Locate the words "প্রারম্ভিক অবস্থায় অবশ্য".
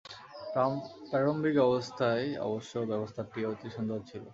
1.11-2.73